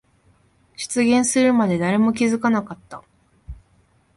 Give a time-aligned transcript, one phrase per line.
[0.75, 3.03] 出現するまで誰も気づかなかった。